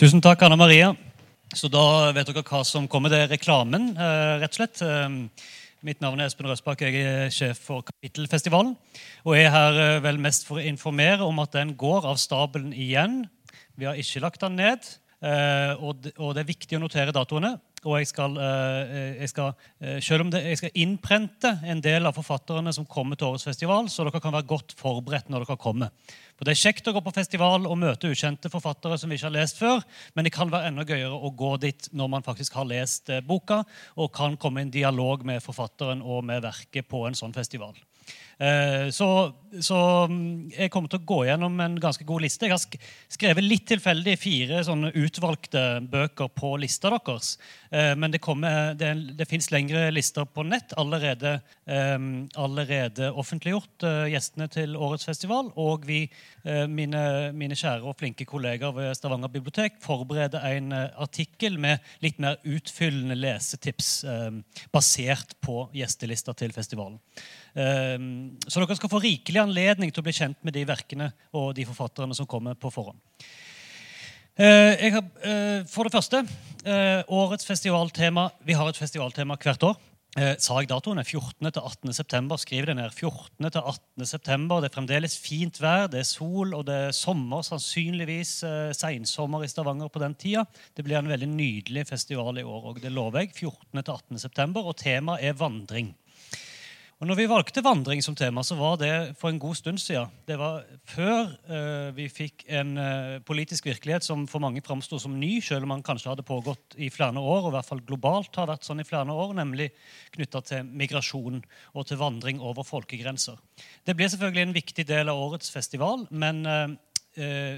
[0.00, 0.94] Tusen takk, Anna Maria.
[1.52, 3.12] Så da vet dere hva som kommer.
[3.12, 4.80] Det er reklamen, eh, rett og slett.
[4.80, 5.28] Eh,
[5.84, 6.80] mitt navn er Espen Røsbakk.
[6.80, 8.78] Jeg er sjef for Kapittelfestivalen.
[9.26, 12.16] Og jeg er her eh, vel mest for å informere om at den går av
[12.16, 13.28] stabelen igjen.
[13.76, 14.88] Vi har ikke lagt den ned.
[15.20, 17.60] Og det er viktig å notere datoene.
[17.88, 19.54] Og jeg skal, jeg skal,
[20.04, 23.88] selv om det, jeg skal innprente en del av forfatterne som kommer til årets festival,
[23.88, 25.88] så dere kan være godt forberedt når dere kommer.
[26.40, 29.26] For Det er kjekt å gå på festival og møte ukjente forfattere som vi ikke
[29.26, 29.82] har lest før,
[30.16, 33.20] men det kan være enda gøyere å gå dit når man faktisk har lest eh,
[33.20, 33.58] boka
[34.00, 37.76] og kan komme i en dialog med forfatteren og med verket på en sånn festival.
[38.40, 42.48] Eh, så, så, mm, jeg kommer til å gå gjennom en ganske god liste.
[42.48, 47.34] Jeg har skrevet litt tilfeldig fire sånne utvalgte bøker på lista deres.
[47.68, 51.36] Eh, men det, kommer, det, det fins lengre lister på nett, allerede,
[51.68, 51.98] eh,
[52.40, 55.52] allerede offentliggjort, gjestene til årets festival.
[55.60, 56.00] Og vi,
[56.70, 57.02] mine,
[57.36, 63.16] mine kjære og flinke kollegaer ved Stavanger bibliotek, forbereder en artikkel med litt mer utfyllende
[63.18, 63.90] lesetips
[64.72, 66.96] basert på gjestelista til festivalen.
[68.46, 71.66] Så dere skal få rikelig anledning til å bli kjent med de verkene og de
[71.68, 72.98] forfatterne som kommer på forhånd.
[74.40, 76.26] Eh, har, eh, for det første,
[76.64, 79.76] eh, årets festivaltema Vi har et festivaltema hvert år.
[80.38, 80.98] sa jeg datoen?
[81.04, 81.52] 14.
[81.52, 81.92] til 18.
[81.92, 82.36] september.
[82.36, 82.90] Skriv det ned.
[82.90, 83.48] 14.
[83.48, 84.04] til 18.
[84.04, 84.60] september.
[84.60, 87.42] Det er fremdeles fint vær, det er sol, og det er sommer.
[87.42, 88.42] Sannsynligvis
[88.74, 90.46] seinsommer i Stavanger på den tida.
[90.74, 93.34] Det blir en veldig nydelig festival i år og Det lover jeg.
[93.34, 93.84] 14.
[93.84, 94.18] til 18.
[94.18, 95.94] september, og temaet er vandring.
[97.00, 100.10] Og når vi valgte vandring som tema, så var det for en god stund siden.
[100.28, 105.14] Det var før uh, vi fikk en uh, politisk virkelighet som for mange framsto som
[105.16, 108.36] ny, selv om man kanskje hadde pågått i flere år, og i hvert fall globalt
[108.36, 109.70] har vært sånn i flere år, nemlig
[110.12, 111.40] knytta til migrasjon
[111.72, 113.40] og til vandring over folkegrenser.
[113.88, 116.68] Det blir selvfølgelig en viktig del av årets festival, men uh,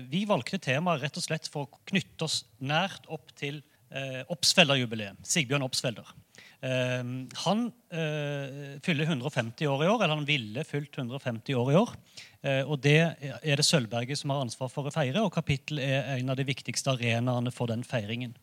[0.07, 3.59] vi valgte temaet rett og slett for å knytte oss nært opp til
[3.91, 5.19] uh, Obsfelder-jubileet.
[5.27, 6.15] Sigbjørn Obsfelder.
[6.63, 11.79] Ehm, han uh, fyller 150 år i år, eller han ville fylt 150 år i
[11.81, 11.95] år.
[12.43, 16.13] Uh, og Det er det Sølvberget som har ansvar for å feire, og kapittel er
[16.15, 18.37] en av de viktigste arenaene for den feiringen.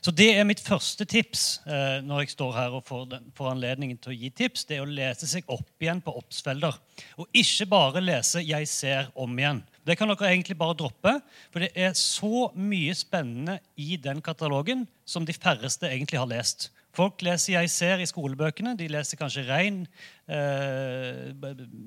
[0.00, 3.50] Så Det er mitt første tips uh, når jeg står her og får, den, får,
[3.52, 4.64] anledningen til å gi tips.
[4.64, 6.80] Det er å lese seg opp igjen på Obsfelder.
[7.20, 9.60] Og ikke bare lese 'Jeg ser' om igjen.
[9.84, 11.20] Det kan dere egentlig bare droppe,
[11.52, 16.70] for det er så mye spennende i den katalogen som de færreste egentlig har lest.
[16.98, 18.74] Folk leser 'Jeg ser' i skolebøkene.
[18.76, 19.86] De leser kanskje 'Rein',
[20.26, 21.30] eh,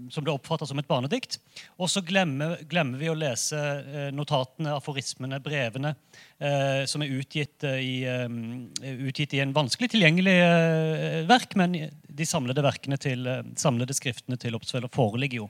[0.09, 1.37] som blir oppfatta som et barnedikt.
[1.77, 5.95] Og så glemmer, glemmer, vi å lese eh, notatene, aforismene, brevene,
[6.39, 11.75] eh, som er utgitt, eh, i, eh, utgitt, i, en vanskelig tilgjengelig eh, verk, men
[12.07, 12.63] de samlede
[12.97, 13.27] til,
[13.59, 15.49] samlede skriftene til Oppsveller foreligger jo.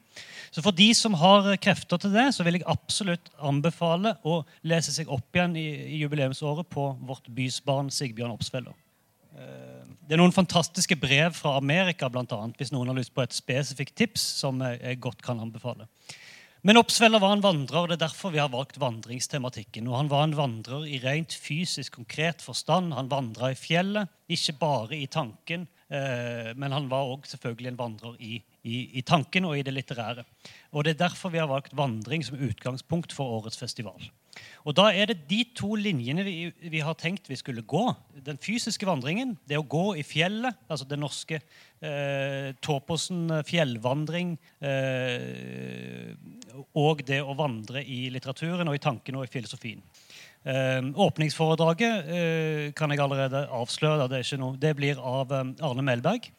[0.50, 4.92] Så for de som har krefter til det, så vil jeg absolutt anbefale å lese
[4.92, 8.74] seg opp igjen i, i jubileumsåret på vårt bysbarn Sigbjørn Oppsfeller.
[9.38, 13.24] Eh, det er noen fantastiske brev fra Amerika, blant annet, hvis noen har lyst på
[13.24, 14.22] et spesifikt tips.
[14.42, 15.88] som jeg godt kan anbefale.
[16.62, 19.88] Men Oppsveller var en vandrer, og det er derfor vi har valgt vandringstematikken.
[19.90, 22.94] Og Han var en vandrer i rent fysisk, konkret forstand.
[22.94, 27.80] Han vandra i fjellet, ikke bare i tanken, eh, men han var òg selvfølgelig en
[27.80, 30.24] vandrer i, i, i tanken og i det litterære.
[30.72, 33.98] Og Det er derfor vi har valgt vandring som utgangspunkt for årets festival.
[34.66, 37.84] Og Da er det de to linjene vi, vi, har tenkt vi skulle gå.
[38.26, 44.36] Den fysiske vandringen, det å gå i fjellet, altså den norske eh, Tåposen eh, fjellvandring,
[44.62, 46.12] eh,
[46.78, 49.82] og det å vandre i litteraturen og i tankene og i filosofien.
[50.42, 54.10] Eh, åpningsforedraget eh, kan jeg allerede avsløre.
[54.10, 56.32] Det, noe, det blir av eh, Arne Melberg.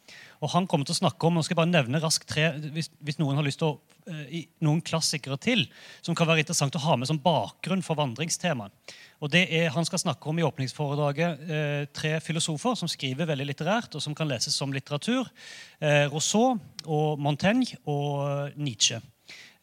[0.43, 3.21] Og han kommer til å snakke om, og skal bare nevne raskt tre, hvis, hvis
[3.23, 5.61] noen har lyst til å Eh, noen klassikere til
[6.03, 8.75] som kan være interessant å ha med som bakgrunn for vandringstemaet.
[9.23, 13.47] Og det er, Han skal snakke om i åpningsforedraget eh, tre filosofer som skriver veldig
[13.47, 15.31] litterært, og som kan leses som litteratur.
[15.79, 18.99] Eh, Rousseau og Montaigne og Nietzsche.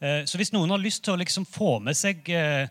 [0.00, 2.70] Eh, så hvis noen har lyst til å liksom få med seg eh,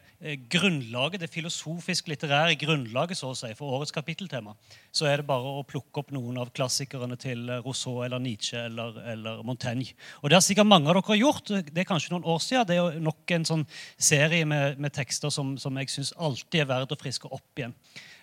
[0.49, 4.55] grunnlaget, det filosofisk-litterære grunnlaget så å si, for årets kapitteltema,
[4.89, 8.97] så er det bare å plukke opp noen av klassikerne til Rousseau eller Nietzsche eller,
[9.13, 9.93] eller, Montaigne.
[10.23, 11.53] Og Det har sikkert mange av dere gjort.
[11.69, 12.65] Det er kanskje noen år siden.
[12.69, 16.71] Det er nok en sånn serie med, med tekster som, som jeg syns alltid er
[16.73, 17.77] verdt å friske opp igjen.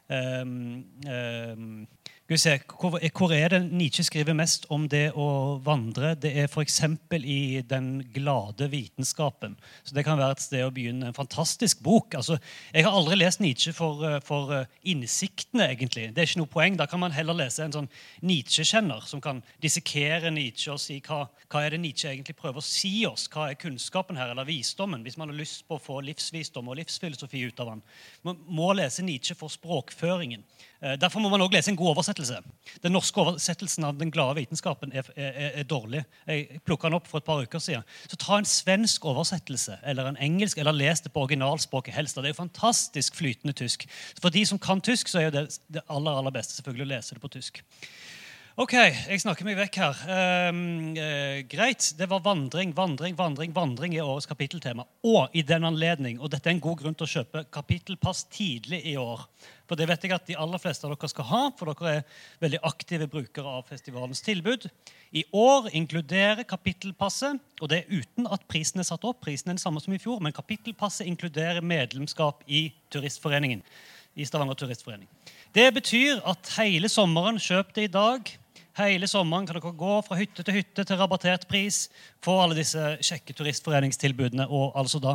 [0.06, 1.86] Um, um,
[2.26, 6.16] Se, hvor, er det Nietzsche skriver mest om det å vandre?
[6.18, 6.80] Det er f.eks.
[7.22, 9.54] i Den glade vitenskapen.
[9.86, 11.06] Så Det kan være et sted å begynne.
[11.06, 12.16] En fantastisk bok.
[12.18, 12.40] Altså,
[12.74, 16.08] jeg har aldri lest Nietzsche for, eh, for eh, innsiktene, egentlig.
[16.10, 16.76] Det er ikke noe poeng.
[16.76, 17.88] Da kan man heller lese en sånn
[18.26, 22.66] Nietzsche-kjenner som kan dissekere Nietzsche og si hva, hva er det Nietzsche egentlig prøver å
[22.66, 23.28] si oss?
[23.30, 25.06] Hva er kunnskapen her, eller visdommen?
[25.06, 27.86] Hvis man har lyst på å få livsvisdom og livsfilosofi ut av han.
[28.26, 30.42] Man må lese Nietzsche for språkføringen.
[30.82, 32.40] Eh, derfor må man også lese en god oversettelse.
[32.84, 36.04] Den norske oversettelsen av Den glade vitenskapen er, er, er dårlig.
[36.28, 37.86] Jeg plukka den opp for et par uker siden.
[38.06, 42.18] Så ta en svensk oversettelse eller en engelsk, eller les det på originalspråket helst.
[42.18, 43.88] Det er jo fantastisk flytende tysk.
[44.20, 47.16] For de som kan tysk, så er det det aller, aller beste selvfølgelig å lese
[47.16, 47.64] det på tysk.
[48.56, 49.98] Ok, jeg snakker meg vekk her.
[50.08, 50.60] Ehm,
[50.96, 51.90] uh, greit.
[51.98, 54.86] Det var vandring, vandring, vandring vandring i årets kapitteltema.
[55.04, 58.80] Og i den anledning, og dette er en god grunn til å kjøpe kapittelpass tidlig
[58.88, 59.26] i år.
[59.66, 62.22] For det vet jeg at de aller fleste av dere skal ha, for dere er
[62.44, 64.68] veldig aktive brukere av festivalens tilbud.
[65.16, 69.56] I år inkluderer kapittelpasset, og det er uten at prisen er satt opp, prisen er
[69.56, 73.64] den samme som i fjor, men kapittelpasset inkluderer medlemskap i Turistforeningen.
[74.16, 75.08] i Stavanger Turistforening.
[75.52, 78.30] Det betyr at hele sommeren, kjøp det i dag,
[78.76, 81.86] Hele sommeren kan dere gå fra hytte til hytte til rabattert pris.
[82.20, 85.14] Få alle disse kjekke turistforeningstilbudene og altså da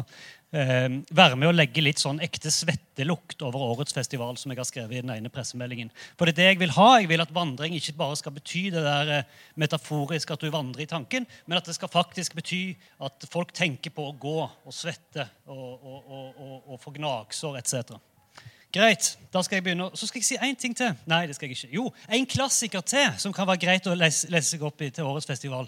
[0.49, 4.69] eh, være med å legge litt sånn ekte svettelukt over årets festival, som jeg har
[4.69, 5.93] skrevet i den ene pressemeldingen.
[6.17, 6.89] For det er det jeg vil ha.
[7.03, 10.87] Jeg vil at vandring ikke bare skal bety det der eh, metaforisk at du vandrer
[10.87, 12.63] i tanken, men at det skal faktisk bety
[13.05, 17.93] at folk tenker på å gå og svette og, og, og, og få gnagsår etc.
[18.71, 19.89] Greit, da skal jeg begynne.
[19.99, 20.93] Så skal jeg si én ting til.
[21.11, 21.73] Nei, det skal jeg ikke.
[21.75, 25.27] Jo, en klassiker til som kan være greit å lese, seg opp i til årets
[25.27, 25.67] festival.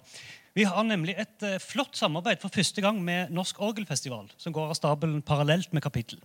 [0.53, 4.69] Vi har nemlig et uh, flott samarbeid for første gang med Norsk Orgelfestival, som går
[4.69, 6.21] av stabelen parallelt med kapittel.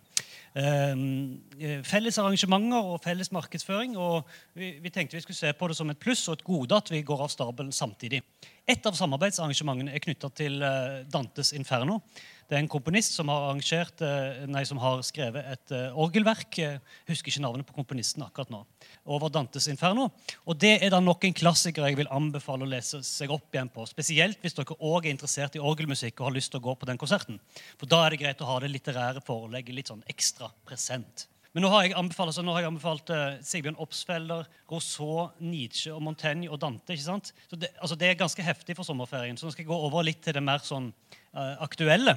[0.55, 1.41] Um,
[1.85, 3.97] felles arrangementer og felles markedsføring.
[3.97, 6.77] og vi, vi, tenkte vi skulle se på det som et pluss og et gode
[6.77, 8.23] at vi går av stabelen samtidig.
[8.69, 12.03] Et av samarbeidsarrangementene er knytta til uh, Dantes Inferno.
[12.49, 16.59] Det er en komponist som har, eh, nei, som har skrevet et uh, orgelverk.
[16.61, 18.61] Jeg husker ikke navnet på komponisten akkurat nå.
[19.09, 20.11] Over Dantes Inferno.
[20.45, 23.73] Og Det er da nok en klassiker jeg vil anbefale å lese seg opp igjen
[23.73, 23.89] på.
[23.89, 26.89] Spesielt hvis dere òg er interessert i orgelmusikk og har lyst til å gå på
[26.93, 27.41] den konserten.
[27.81, 31.25] For Da er det greit å ha det litterære forelegget litt sånn ekstra present.
[31.59, 36.05] Men nå har jeg anbefalt, altså, har jeg anbefalt uh, Sigbjørn Obsfelder, Rousseau, Nietzsche og
[36.07, 36.95] Montaigne og Dante.
[36.95, 37.33] ikke sant?
[37.51, 39.35] Så det, altså, det er ganske heftig for sommerferien.
[39.35, 40.87] Så nå skal jeg gå over litt til det mer sånn
[41.35, 42.15] uh, aktuelle.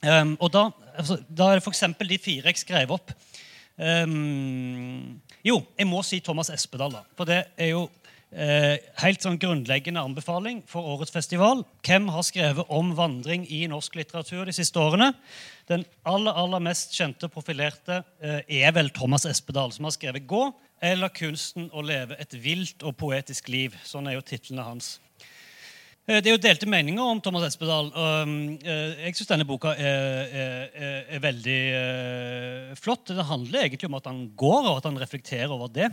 [0.00, 0.62] Um, og da,
[0.94, 1.84] altså, da, er det f.eks.
[2.08, 3.12] de fire jeg skrev opp.
[3.76, 6.96] Um, jo, jeg må si Thomas Espedal.
[6.96, 7.84] da, For det er jo
[8.32, 11.64] eh, helt sånn grunnleggende anbefaling for årets festival.
[11.86, 15.12] Hvem har skrevet om vandring i norsk litteratur de siste årene?
[15.70, 20.52] Den aller aller mest kjente profilerte eh, er vel Thomas Espedal, som har skrevet 'Gå'
[20.82, 23.76] eller 'Kunsten å leve et vilt og poetisk liv'.
[23.84, 24.98] Sånn er jo titlene hans.
[26.10, 27.90] Eh, det er jo delte meninger om Thomas Espedal.
[27.94, 33.12] Um, eh, jeg syns denne boka er, er, er veldig uh, flott.
[33.14, 35.86] Det handler egentlig om at han går, og at han reflekterer over det.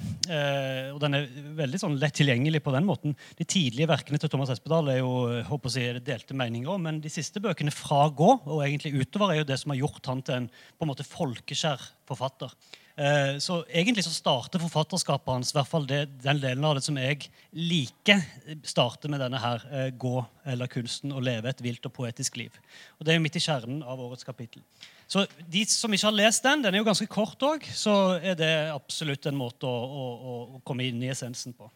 [0.95, 1.27] Og Den er
[1.59, 3.13] veldig sånn, lett tilgjengelig på den måten.
[3.37, 5.13] De tidlige verkene til Thomas Espedal er jo
[5.51, 9.35] håper å si, delte meninger om, men de siste bøkene fra gå og egentlig utover
[9.35, 12.53] er jo det som har gjort han til en på en måte folkeskjær forfatter.
[12.97, 16.81] Eh, så egentlig så starter forfatterskapet hans, i hvert fall det, den delen av det
[16.81, 18.23] som jeg liker,
[18.65, 20.15] starter med denne her eh, gå
[20.49, 22.57] eller kunsten å leve et vilt og poetisk liv.
[22.97, 24.65] Og Det er jo midt i kjernen av årets kapittel.
[25.05, 28.33] Så de som ikke har lest den, den er jo ganske kort òg, så er
[28.39, 31.69] det absolutt en måte å, å, å komme inn i essensen på.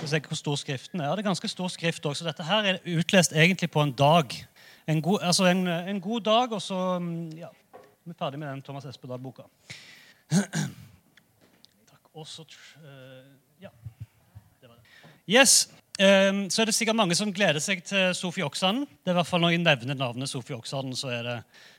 [0.00, 1.10] Se hvor stor skriften er.
[1.10, 3.92] Ja, Det er ganske stor skrift også, så dette her er utlest egentlig på en
[3.92, 4.32] dag.
[4.88, 7.52] En god, altså en, en god dag, og så mm, ja,
[8.02, 9.44] vi er ferdig med den Thomas Espedal-boka.
[10.32, 12.02] Takk.
[12.14, 13.28] Også uh,
[13.62, 13.70] Ja.
[14.60, 14.84] Det var det.
[15.28, 15.68] Yes.
[16.00, 18.86] Um, så er det sikkert mange som gleder seg til Sofie Oksanen.
[18.88, 21.34] Det er i hvert fall Når jeg nevner navnet Sofie Oksanen, så er, det,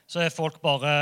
[0.06, 0.92] så er folk bare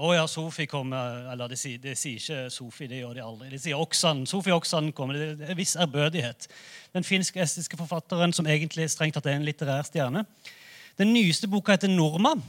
[0.00, 3.50] Å ja, Sofie kommer Eller de sier, de sier ikke Sofie, det gjør de aldri.
[3.52, 4.24] De sier Oksanen.
[4.26, 5.20] Sofie Oksanen kommer.
[5.36, 6.48] Det er en viss ærbødighet.
[6.96, 10.24] Den finsk-estiske forfatteren som egentlig strengt tatt er en litterær stjerne.
[10.96, 12.40] Den nyeste boka heter 'Norma'.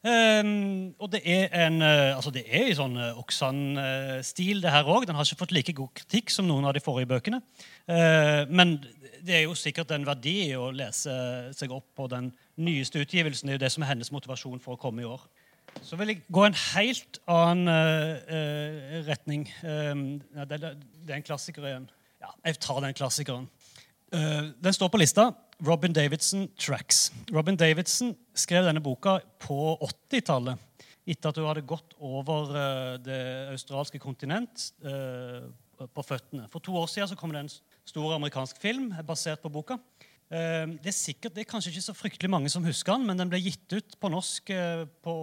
[0.00, 4.88] Um, og det er en uh, altså det er i sånn uh, Oksan-stil, det her
[4.88, 5.04] òg.
[5.04, 7.42] Den har ikke fått like god kritikk som noen av de forrige bøkene.
[7.84, 8.78] Uh, men
[9.20, 11.12] det er jo sikkert en verdi å lese
[11.52, 12.30] seg opp på den
[12.64, 13.50] nyeste utgivelsen.
[13.50, 15.20] Det er jo det som er hennes motivasjon for å komme i år.
[15.84, 19.44] Så vil jeg gå en helt annen retning.
[19.60, 21.90] Um, det, det, det, er en klassiker igjen.
[22.24, 23.46] Ja, jeg tar den klassikeren.
[24.10, 25.28] den står på lista.
[25.66, 27.12] Robin Davidson Tracks.
[27.32, 30.60] Robin Davidson skrev denne boka på 80-tallet.
[31.10, 33.20] Etter at hun hadde gått over uh, det
[33.52, 36.46] australske kontinent uh, på føttene.
[36.52, 37.52] For to år siden så kom det en
[37.88, 39.76] stor amerikansk film basert på boka.
[40.30, 43.20] Uh, det er sikkert, det er kanskje ikke så fryktelig mange som husker den, men
[43.20, 44.54] den ble gitt ut på norsk
[45.04, 45.16] på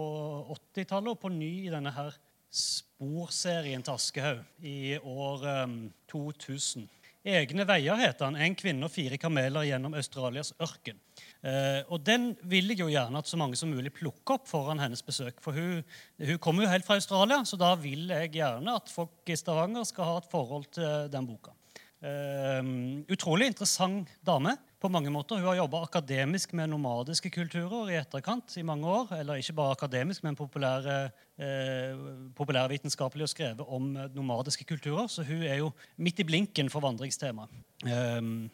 [0.54, 2.14] 80-tallet og på ny i denne her
[2.48, 6.86] Sporserien til Aschehoug i år um, 2000.
[7.26, 8.36] Egne veier heter han.
[8.38, 11.00] En kvinne og fire kameler gjennom Australias ørken.
[11.42, 14.78] Eh, og Den vil jeg jo gjerne at så mange som mulig plukker opp foran
[14.78, 15.42] hennes besøk.
[15.42, 15.82] For hun,
[16.22, 19.84] hun, kommer jo helt fra Australia, så da vil jeg gjerne at folk i Stavanger
[19.88, 21.56] skal ha et forhold til den boka.
[21.98, 22.62] Eh,
[23.10, 24.54] utrolig interessant dame.
[24.78, 25.40] På mange måter.
[25.40, 29.12] Hun har jobba akademisk med nomadiske kulturer i etterkant i mange år.
[29.18, 32.02] Eller ikke bare akademisk, men populære, eh,
[32.38, 35.06] populærvitenskapelig og skrevet om nomadiske kulturer.
[35.06, 37.48] Så hun er jo midt i blinken for vandringstema.
[37.84, 38.50] Um,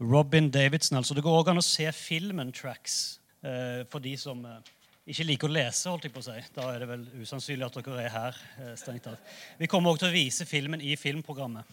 [0.00, 0.96] Robin Davidson.
[0.96, 4.72] altså Det går òg an å se filmen 'Tracks' eh, for de som eh,
[5.06, 5.88] ikke liker å lese.
[5.90, 6.38] holdt jeg på å si.
[6.54, 8.36] Da er det vel usannsynlig at dere er her.
[8.58, 9.18] Eh, strengt tatt.
[9.58, 11.64] Vi kommer også til å vise filmen i filmprogrammet.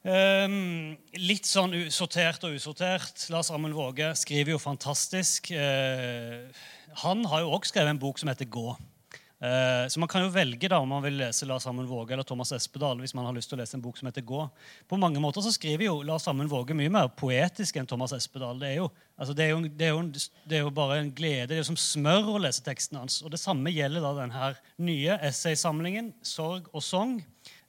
[0.00, 3.26] Um, litt sånn sortert og usortert.
[3.28, 5.50] Lars Amund Våge skriver jo fantastisk.
[5.52, 6.48] Uh,
[7.02, 8.78] han har jo også skrevet en bok som heter 'Gå'.
[9.40, 12.24] Uh, så man kan jo velge da om man vil lese Lars Amund Våge eller
[12.24, 12.98] Thomas Espedal.
[12.98, 14.48] hvis man har lyst til å lese en bok som heter 'Gå'.
[14.88, 18.58] På mange måter så skriver jo Lars Amund Våge mye mer poetisk enn Thomas Espedal.
[18.58, 18.90] Det er jo,
[20.70, 21.46] bare en glede.
[21.46, 23.22] Det er jo som smør å lese teksten hans.
[23.22, 27.20] Og det samme gjelder da denne nye essaysamlingen 'Sorg og sang'.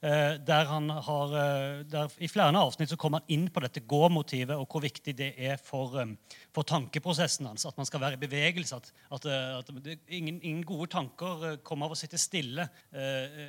[0.02, 3.84] Eh, der han har, eh, der I flere avsnitt så kommer han inn på dette
[3.86, 6.16] gå-motivet og hvor viktig det er for, eh,
[6.50, 7.66] for, tankeprosessen hans.
[7.66, 8.74] At man skal være i bevegelse.
[8.74, 9.70] At, at, at
[10.08, 12.68] ingen, ingen, gode tanker kommer av å sitte stille.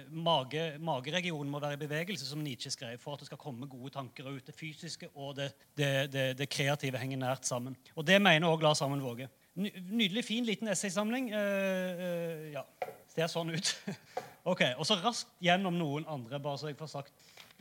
[0.10, 3.94] Mage, mageregionen må være i bevegelse, som Nietzsche skrev, for at det skal komme gode
[3.94, 4.46] tanker ut.
[4.46, 7.78] Det fysiske og det, det, det, det kreative henger nært sammen.
[7.96, 9.30] Og det mener òg Lars Amund Våge.
[9.54, 11.28] Nydelig, fin liten essaysamling.
[11.30, 12.64] Uh, ja,
[13.14, 13.76] ser sånn ut.
[14.44, 17.14] Ok, og så raskt gjennom noen andre, bare så jeg får sagt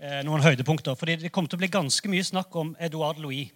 [0.02, 0.96] eh, noen høydepunkter.
[0.98, 3.52] fordi Det kommer til å bli ganske mye snakk om Edouard Louis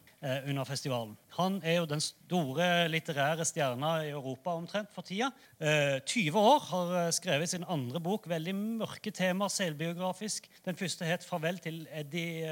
[0.46, 1.16] under festivalen.
[1.34, 5.32] Han er jo den store litterære stjerna i Europa omtrent for tida.
[5.58, 8.30] Eh, 20 år, har skrevet sin andre bok.
[8.30, 10.46] Veldig mørke tema, selvbiografisk.
[10.62, 12.46] Den første het 'Farvel til Eddie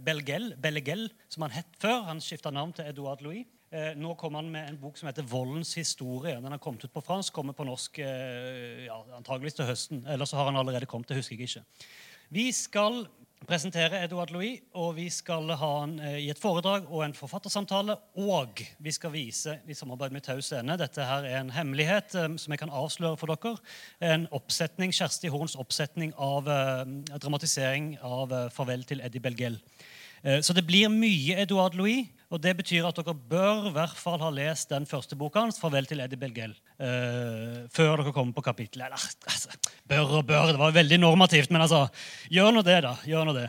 [0.00, 2.08] Belgel, Bellegel', som han het før.
[2.08, 3.44] Han skifta navn til Edouard Louis.
[3.70, 6.40] Eh, nå kommer han med en bok som heter 'Voldens historie'.
[6.40, 10.06] Den har kommet ut på fransk, kommer på norsk eh, ja, antageligvis til høsten.
[10.08, 11.08] Eller så har han allerede kommet.
[11.08, 11.64] det husker jeg ikke.
[12.30, 13.06] Vi skal
[13.46, 17.96] presentere Edouard Louis, og vi skal ha han eh, i et foredrag og en forfattersamtale.
[18.16, 18.48] Og
[18.78, 22.58] vi skal vise i samarbeid med Tau Scene Dette her er en hemmelighet som jeg
[22.58, 23.56] kan avsløre for dere.
[24.00, 26.44] En oppsetning, Kjersti Horns oppsetning av
[27.20, 29.60] dramatisering av 'Farvel til Eddie Belgel'.
[30.42, 32.08] Så det blir mye Edouard Louis.
[32.28, 35.58] Og Det betyr at dere bør i hvert fall ha lest den første boka hans,
[35.58, 38.84] 'Farvel til Eddie Belgel', uh, før dere kommer på kapittelet.
[38.84, 39.48] Eller altså,
[39.88, 41.88] bør og bør, det var veldig normativt, men altså,
[42.28, 42.94] gjør nå det, da.
[43.06, 43.48] Gjør nå det.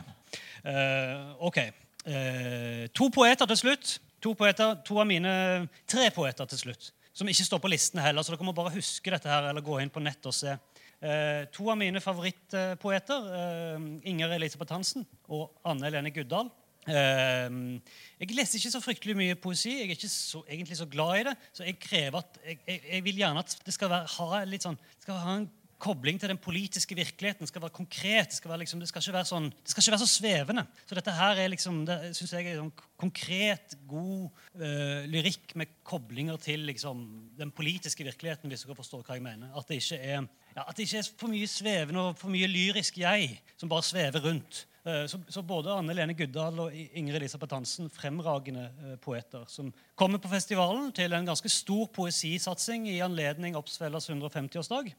[0.64, 1.60] Uh, ok.
[2.08, 4.00] Uh, to poeter til slutt.
[4.24, 6.92] To, poeter, to av mine tre poeter til slutt.
[7.14, 9.82] Som ikke står på listene heller, så dere må bare huske dette her, eller gå
[9.84, 10.56] inn på nett og se.
[11.04, 16.48] Uh, to av mine favorittpoeter, uh, Inger Elisabeth Hansen og Anne Helene Guddal.
[16.90, 17.78] Uh,
[18.20, 19.78] jeg leser ikke så fryktelig mye poesi.
[19.78, 21.38] Jeg er ikke så, egentlig så glad i det.
[21.54, 24.68] Så jeg krever at, jeg, jeg, jeg vil gjerne at det skal, være, ha litt
[24.68, 27.46] sånn, det skal ha en kobling til den politiske virkeligheten.
[27.46, 28.30] Det skal være konkret.
[28.32, 30.66] Det skal, være liksom, det skal, ikke, være sånn, det skal ikke være så svevende.
[30.86, 34.28] Så dette her er liksom, det synes jeg er sånn konkret, god
[34.60, 37.06] uh, lyrikk med koblinger til liksom,
[37.40, 39.54] den politiske virkeligheten, hvis dere forstår hva jeg mener.
[39.56, 42.50] At det ikke er, ja, at det ikke er for mye svevende og for mye
[42.52, 44.66] lyrisk jeg som bare svever rundt.
[44.90, 50.22] Eh, så, både Anne Lene Guddal og Ingrid Elisabeth Hansen, fremragende uh, poeter, som kommer
[50.22, 54.94] på festivalen til en ganske stor poesisatsing i anledning Oppsvellas 150-årsdag.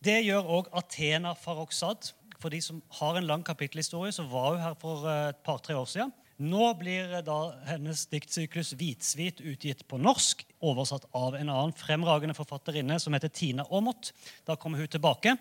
[0.00, 2.14] Det gjør òg Athena Farrokhzad.
[2.40, 5.76] For de som har en lang kapittelhistorie, så var hun her for uh, et par-tre
[5.76, 6.14] år siden.
[6.40, 12.96] Nå blir da hennes diktsyklus 'Hvitsvit' utgitt på norsk, oversatt av en annen fremragende forfatterinne
[12.96, 14.14] som heter Tina Aamodt.
[14.48, 15.36] Da kommer hun tilbake.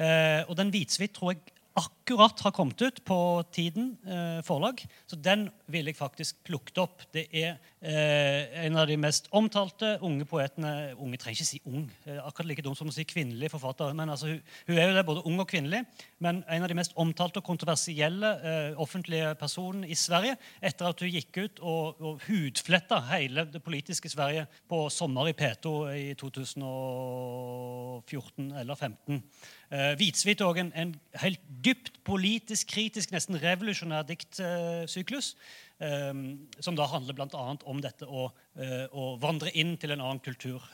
[0.00, 1.42] Eh, og den 'Hvitsvit' tror jeg
[1.76, 4.80] akkurat har kommet ut på Tiden eh, forlag.
[5.06, 7.02] Så den ville jeg faktisk plukket opp.
[7.12, 11.84] Det er eh, en av de mest omtalte unge poetene Unge trenger ikke si ung,
[12.06, 13.92] eh, akkurat like dumt som å si kvinnelig forfatter.
[13.94, 15.84] men altså, hun, hun, er jo det, både ung og kvinnelig.
[16.18, 21.00] Men en av de mest omtalte og kontroversielle eh, offentlige personene i Sverige etter at
[21.04, 26.14] hun gikk ut og, og hudfletta hele det politiske Sverige på sommer i P2 i
[26.16, 29.22] 2014 eller 2015.
[29.68, 35.34] Uh, Hvitsvit er en, helt dypt politisk, kritisk, nesten revolusjonær diktsyklus.
[35.78, 37.42] Um, som da handler bl.a.
[37.70, 38.24] om dette å,
[38.58, 40.64] uh, å, vandre inn til en annen kultur.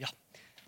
[0.00, 0.08] ja.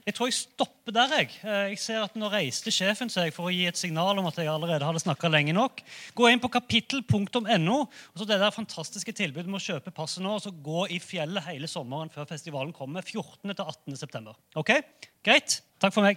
[0.08, 1.10] Jeg tror jeg stopper der.
[1.18, 4.38] Jeg Jeg ser at Nå reiste sjefen seg for å gi et signal om at
[4.40, 5.82] jeg allerede hadde snakka lenge nok.
[6.16, 7.76] Gå inn på kapittel.no.
[7.82, 10.98] og så Det der fantastiske tilbudet med å kjøpe passet nå og så gå i
[10.98, 13.52] fjellet hele sommeren før festivalen kommer 14.
[13.52, 13.96] til 18.
[13.96, 14.34] september.
[14.56, 14.80] Ok?
[15.22, 15.60] Greit?
[15.78, 16.16] Takk for meg.